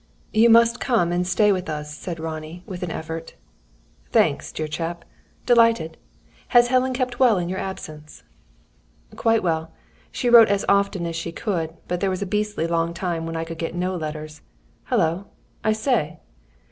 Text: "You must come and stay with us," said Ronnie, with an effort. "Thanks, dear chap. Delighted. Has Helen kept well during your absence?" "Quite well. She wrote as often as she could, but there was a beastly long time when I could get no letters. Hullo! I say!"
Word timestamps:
"You 0.33 0.49
must 0.49 0.79
come 0.79 1.11
and 1.11 1.27
stay 1.27 1.51
with 1.51 1.69
us," 1.69 1.95
said 1.95 2.19
Ronnie, 2.19 2.63
with 2.65 2.81
an 2.81 2.89
effort. 2.89 3.35
"Thanks, 4.09 4.51
dear 4.51 4.67
chap. 4.67 5.05
Delighted. 5.45 5.95
Has 6.47 6.69
Helen 6.69 6.91
kept 6.93 7.19
well 7.19 7.35
during 7.35 7.49
your 7.49 7.59
absence?" 7.59 8.23
"Quite 9.15 9.43
well. 9.43 9.71
She 10.11 10.27
wrote 10.27 10.49
as 10.49 10.65
often 10.67 11.05
as 11.05 11.15
she 11.15 11.31
could, 11.31 11.77
but 11.87 11.99
there 11.99 12.09
was 12.09 12.23
a 12.23 12.33
beastly 12.33 12.65
long 12.65 12.95
time 12.95 13.27
when 13.27 13.35
I 13.35 13.43
could 13.45 13.59
get 13.59 13.75
no 13.75 13.95
letters. 13.95 14.41
Hullo! 14.87 15.27
I 15.63 15.71
say!" 15.73 16.17